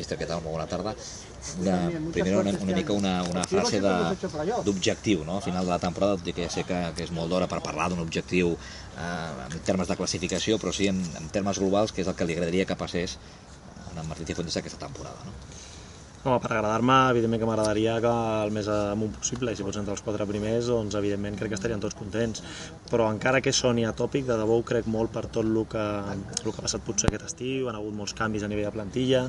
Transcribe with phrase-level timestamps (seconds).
[0.00, 0.40] Mister, què tal?
[0.44, 0.94] Molt bona tarda.
[1.60, 1.76] Una,
[2.14, 5.38] primer una, una mica una, una frase d'objectiu no?
[5.38, 7.48] al final de la temporada, tot i que ja sé que, que és molt d'hora
[7.50, 11.92] per parlar d'un objectiu eh, en termes de classificació, però sí en, en termes globals,
[11.96, 15.24] que és el que li agradaria que passés a en Martí Cifuentes aquesta temporada.
[15.26, 15.69] No?
[16.22, 18.10] Home, per agradar-me, evidentment que m'agradaria que
[18.44, 21.56] el més amunt possible, i si pots entre els quatre primers, doncs evidentment crec que
[21.56, 22.42] estarien tots contents.
[22.90, 26.52] Però encara que soni atòpic, de debò crec molt per tot el que, el que
[26.60, 29.22] ha passat potser aquest estiu, han hagut molts canvis a nivell de plantilla,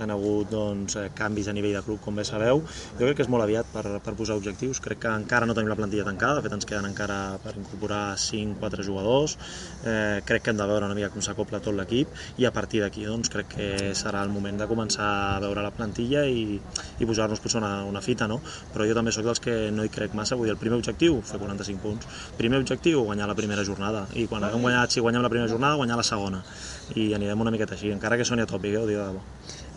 [0.00, 2.64] han hagut doncs, eh, canvis a nivell de club, com bé sabeu.
[2.94, 5.68] Jo crec que és molt aviat per, per posar objectius, crec que encara no tenim
[5.68, 9.36] la plantilla tancada, de fet ens queden encara per incorporar 5-4 jugadors,
[9.84, 12.80] eh, crec que hem de veure una mica com s'acopla tot l'equip, i a partir
[12.86, 16.58] d'aquí doncs, crec que serà el moment de començar a veure la plantilla i i,
[16.98, 18.40] i posar-nos potser una, una fita, no?
[18.74, 21.20] Però jo també sóc dels que no hi crec massa, vull dir, el primer objectiu,
[21.26, 22.08] fer 45 punts.
[22.40, 24.06] Primer objectiu, guanyar la primera jornada.
[24.14, 26.42] I quan haguem guanyat, si guanyem la primera jornada, guanyar la segona.
[26.96, 29.24] I anirem una miqueta així, encara que soni a tòpic, eh, ho dic de debò.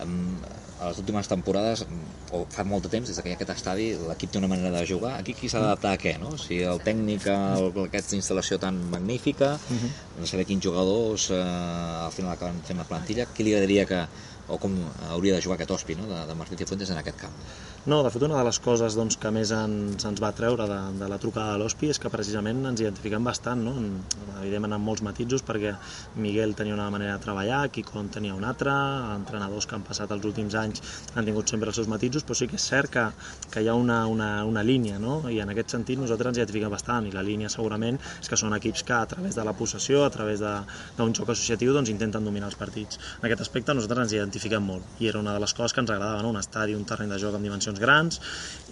[0.02, 0.38] Um,
[0.82, 1.84] a les últimes temporades,
[2.34, 4.72] o fa molt de temps, des que hi ha aquest estadi, l'equip té una manera
[4.74, 5.14] de jugar.
[5.20, 6.32] Aquí qui s'ha d'adaptar a què, no?
[6.34, 9.92] O sigui, el tècnic, el, aquesta instal·lació tan magnífica, uh -huh.
[10.20, 14.02] no saber quins jugadors eh, al final acaben fent la plantilla, qui li agradaria que,
[14.48, 14.74] o com
[15.10, 16.08] hauria de jugar aquest hospi no?
[16.10, 17.36] de, de Martí Cifuentes en aquest camp.
[17.82, 20.80] No, de fet una de les coses doncs, que més ens, ens va treure de,
[21.00, 23.74] de la trucada de l'hospi és que precisament ens identifiquem bastant, no?
[24.42, 25.72] evidentment amb molts matisos perquè
[26.22, 28.76] Miguel tenia una manera de treballar, Kikon tenia una altra,
[29.16, 30.84] entrenadors que han passat els últims anys
[31.16, 33.08] han tingut sempre els seus matisos, però sí que és cert que,
[33.50, 35.18] que hi ha una, una, una línia, no?
[35.34, 38.54] i en aquest sentit nosaltres ens identifiquem bastant, i la línia segurament és que són
[38.58, 42.54] equips que a través de la possessió, a través d'un joc associatiu, doncs intenten dominar
[42.54, 43.02] els partits.
[43.20, 45.82] En aquest aspecte nosaltres ens identifiquem identifiquem molt i era una de les coses que
[45.82, 46.32] ens agradava, no?
[46.34, 48.20] un estadi, un terreny de joc amb dimensions grans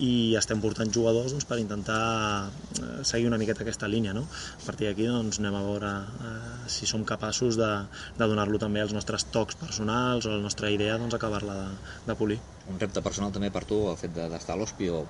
[0.02, 4.14] i estem portant jugadors doncs, per intentar eh, seguir una miqueta aquesta línia.
[4.14, 4.26] No?
[4.26, 5.92] A partir d'aquí doncs, anem a veure
[6.30, 7.72] eh, si som capaços de,
[8.18, 11.70] de donar-lo també als nostres tocs personals o la nostra idea doncs, acabar-la de,
[12.08, 12.40] de polir.
[12.70, 15.06] Un repte personal també per tu el fet d'estar a l'Hospi o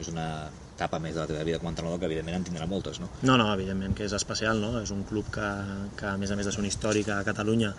[0.00, 0.26] és una
[0.74, 3.08] etapa més de la teva vida com a entrenador que evidentment en tindrà moltes, no?
[3.22, 4.74] No, no, evidentment que és especial, no?
[4.80, 5.48] És un club que,
[5.98, 7.72] que a més a més de ser un històric a Catalunya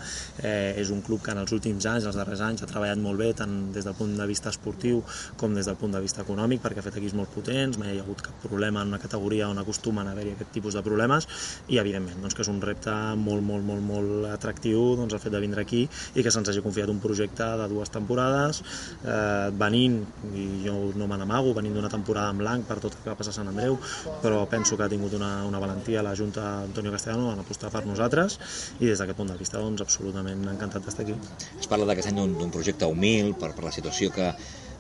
[0.43, 3.19] eh, és un club que en els últims anys, els darrers anys, ha treballat molt
[3.19, 5.01] bé tant des del punt de vista esportiu
[5.39, 8.01] com des del punt de vista econòmic perquè ha fet equips molt potents, mai hi
[8.01, 11.27] ha hagut cap problema en una categoria on acostumen a haver-hi aquest tipus de problemes
[11.73, 15.33] i evidentment doncs, que és un repte molt, molt, molt, molt atractiu doncs, el fet
[15.33, 18.61] de vindre aquí i que se'ns hagi confiat un projecte de dues temporades
[19.03, 19.99] eh, venint,
[20.33, 23.17] i jo no me n'amago, venint d'una temporada en blanc per tot el que va
[23.19, 23.77] passar a Sant Andreu,
[24.23, 27.85] però penso que ha tingut una, una valentia la Junta Antonio Castellano en apostar per
[27.87, 28.39] nosaltres
[28.79, 31.17] i des d'aquest punt de vista doncs, absolutament encantat d'estar aquí.
[31.59, 34.29] Es parla d'aquest any d'un projecte humil per, per la situació que,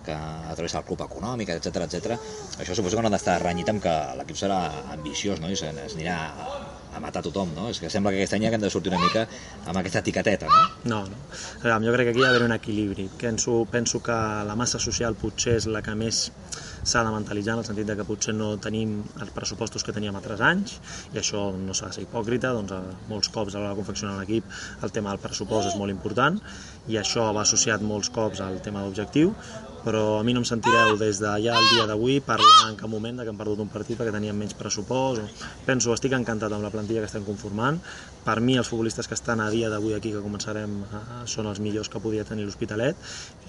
[0.03, 0.19] que
[0.53, 2.19] travessa el club econòmic, etc etc.
[2.59, 4.61] Això suposo que no ha d'estar renyit amb que l'equip serà
[4.97, 5.51] ambiciós no?
[5.51, 6.19] i s'anirà
[6.93, 7.69] a, a matar tothom, no?
[7.73, 9.25] És que sembla que aquest any hem de sortir una mica
[9.65, 10.61] amb aquesta etiqueteta, no?
[10.93, 11.81] No, no.
[11.85, 13.09] Jo crec que aquí hi ha d'haver un equilibri.
[13.19, 14.15] Penso, penso que
[14.47, 16.29] la massa social potser és la que més
[16.83, 20.15] s'ha de mentalitzar en el sentit de que potser no tenim els pressupostos que teníem
[20.19, 20.77] altres anys
[21.13, 22.75] i això no s'ha de ser hipòcrita, doncs
[23.09, 24.51] molts cops a l'hora de confeccionar l'equip
[24.83, 26.39] el tema del pressupost és molt important
[26.91, 29.31] i això va associat molts cops al tema d'objectiu,
[29.83, 33.19] però a mi no em sentireu des d'allà al dia d'avui parlar en cap moment
[33.19, 35.43] de que hem perdut un partit perquè teníem menys pressupost.
[35.67, 37.81] Penso, estic encantat amb la plantilla que estem conformant.
[38.23, 40.79] Per mi, els futbolistes que estan a dia d'avui aquí, que començarem,
[41.27, 42.97] són els millors que podia tenir l'Hospitalet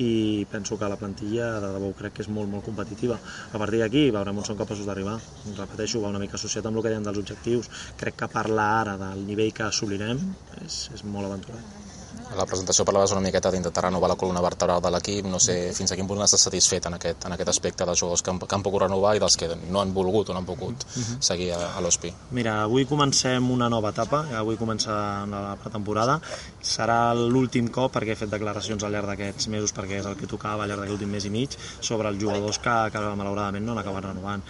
[0.03, 3.21] i penso que la plantilla, de debò, crec que és molt, molt competitiva.
[3.53, 5.21] A partir d'aquí veurem on són capaços d'arribar.
[5.55, 7.71] Repeteixo, va una mica associat amb el que dèiem dels objectius.
[8.01, 10.27] Crec que parlar ara del nivell que assolirem
[10.65, 11.94] és, és molt aventurat.
[12.33, 15.57] A la presentació parlaves una miqueta d'intentar renovar la columna vertebral de l'equip, no sé
[15.77, 18.41] fins a quin punt estàs satisfet en aquest, en aquest aspecte dels jugadors que han,
[18.41, 20.99] que han pogut renovar i dels que no han volgut o no han pogut uh
[20.99, 21.05] mhm.
[21.05, 21.21] -huh.
[21.21, 22.13] seguir a, a l'Hospi.
[22.31, 26.21] Mira, avui comencem una nova etapa, avui comença la pretemporada,
[26.63, 30.27] serà l'últim cop perquè he fet declaracions al llarg d'aquests mesos perquè és el que
[30.27, 33.73] tocava al llarg d'aquest últim mes i mig sobre els jugadors que, que malauradament no
[33.73, 34.43] han acabat renovant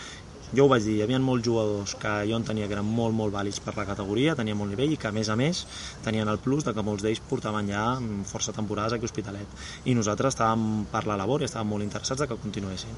[0.54, 3.34] jo ho vaig dir, hi havia molts jugadors que jo entenia que eren molt, molt
[3.34, 5.64] vàlids per la categoria, tenien molt nivell i que a més a més
[6.04, 7.84] tenien el plus de que molts d'ells portaven ja
[8.30, 9.56] força temporades aquí a Hospitalet.
[9.90, 12.94] I nosaltres estàvem per la labor i estàvem molt interessats de que continuessin.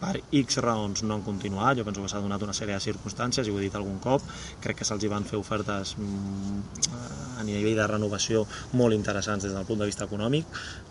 [0.00, 3.48] Per X raons no han continuat, jo penso que s'ha donat una sèrie de circumstàncies,
[3.48, 4.24] i ho he dit algun cop,
[4.62, 8.44] crec que se'ls van fer ofertes mm, a nivell de renovació
[8.76, 10.46] molt interessants des del punt de vista econòmic,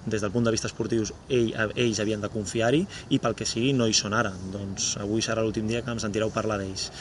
[0.06, 3.74] des del punt de vista esportiu ell, ells havien de confiar-hi i pel que sigui
[3.76, 4.32] no hi són ara.
[4.54, 6.92] Doncs avui serà l'últim dia que em sentireu parlar d'ells.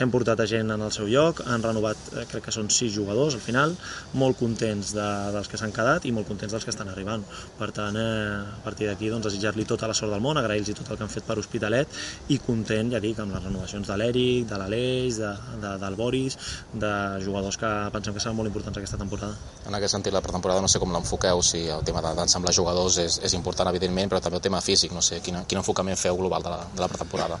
[0.00, 2.92] hem portat a gent en el seu lloc, han renovat, eh, crec que són sis
[2.94, 3.74] jugadors al final,
[4.16, 7.24] molt contents de, dels que s'han quedat i molt contents dels que estan arribant.
[7.58, 10.90] Per tant, eh, a partir d'aquí, doncs, desitjar-li tota la sort del món, agrair-los tot
[10.90, 11.88] el que han fet per Hospitalet
[12.28, 16.38] i content, ja dic, amb les renovacions de l'Eric, de l'Aleix, de, de, del Boris,
[16.72, 16.92] de
[17.24, 19.36] jugadors que pensem que seran molt importants aquesta temporada.
[19.66, 23.20] En aquest sentit, la pretemporada no sé com l'enfoqueu, si el tema d'ensemblar jugadors és,
[23.22, 26.42] és important, evidentment, però també el tema físic, no sé, quin, quin enfocament feu global
[26.42, 27.40] de la, de la pretemporada.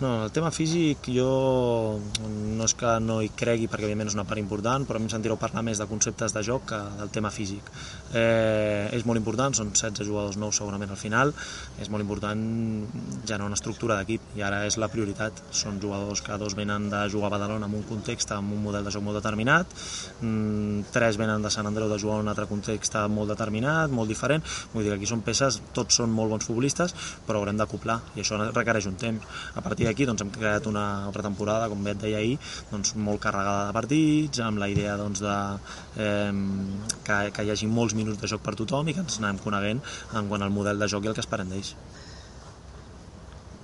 [0.00, 1.30] No, el tema físic jo
[2.26, 5.08] no és que no hi cregui perquè evidentment és una part important, però a mi
[5.08, 7.66] em sentireu parlar més de conceptes de joc que del tema físic.
[8.14, 11.34] Eh, és molt important, són 16 jugadors nous segurament al final,
[11.80, 12.42] és molt important
[13.26, 15.44] generar una estructura d'equip i ara és la prioritat.
[15.54, 18.86] Són jugadors que dos venen de jugar a Badalona en un context, amb un model
[18.86, 19.66] de joc molt determinat,
[20.20, 24.08] mm, tres venen de Sant Andreu de jugar en un altre context molt determinat, molt
[24.08, 26.94] diferent, vull dir que aquí són peces, tots són molt bons futbolistes,
[27.26, 29.22] però haurem d'acoplar i això requereix un temps.
[29.60, 32.38] A partir d'aquí doncs, hem creat una pretemporada, com bé et deia ahir,
[32.70, 35.36] doncs, molt carregada de partits, amb la idea doncs, de,
[36.00, 36.32] eh,
[37.04, 39.82] que, que hi hagi molts minuts de joc per tothom i que ens anem coneguent
[40.16, 41.74] en quant al model de joc i el que esperem d'ells.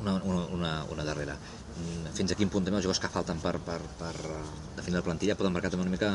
[0.03, 1.39] Una, una, una, una darrera.
[1.77, 4.43] Mm, Fins a quin punt també els jugadors que falten per, per, per eh,
[4.77, 6.13] definir la plantilla poden marcar també una mica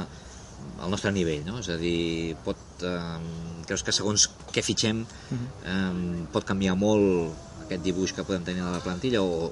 [0.86, 1.58] el nostre nivell, no?
[1.62, 7.84] És a dir, pot, eh, creus que segons què fitxem eh, pot canviar molt aquest
[7.86, 9.50] dibuix que podem tenir a la plantilla o,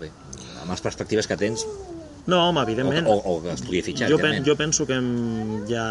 [0.00, 0.10] bé,
[0.62, 1.64] amb les perspectives que tens
[2.26, 3.06] No, home, o, evidentment.
[3.06, 5.86] o, o que es pugui fitxar, jo, pen, jo penso que hem ja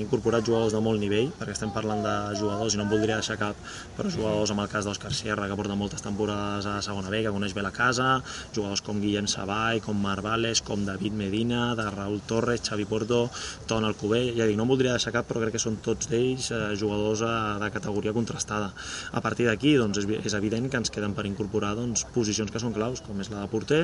[0.00, 3.36] incorporat jugadors de molt nivell, perquè estem parlant de jugadors, i no em voldria deixar
[3.40, 3.58] cap,
[3.96, 7.32] però jugadors amb el cas d'Òscar Sierra, que porta moltes temporades a segona B, que
[7.34, 8.14] coneix bé la casa,
[8.56, 13.28] jugadors com Guillem Savall, com Marc Vales, com David Medina, de Raúl Torres, Xavi Porto,
[13.68, 16.48] Ton Alcubé, ja dic, no em voldria deixar cap, però crec que són tots d'ells
[16.48, 18.72] eh, jugadors eh, de categoria contrastada.
[19.12, 22.62] A partir d'aquí, doncs, és, és evident que ens queden per incorporar doncs, posicions que
[22.62, 23.82] són claus, com és la de porter,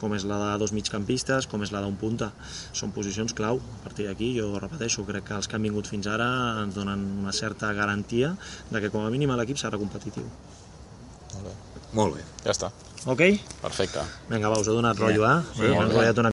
[0.00, 2.30] com és la de dos migcampistes, com és la d'un punta.
[2.76, 3.60] Són posicions clau.
[3.80, 6.28] A partir d'aquí, jo repeteixo, crec que els que han vingut fins ara
[6.62, 8.34] ens donen una certa garantia
[8.70, 10.28] de que com a mínim l'equip serà competitiu.
[11.34, 11.54] Molt bé.
[11.92, 12.24] Molt bé.
[12.46, 12.72] Ja està.
[13.02, 13.22] Ok?
[13.60, 14.02] Perfecte.
[14.30, 15.40] Vinga, va, us he donat rotllo, eh?
[15.56, 16.12] Sí, Us he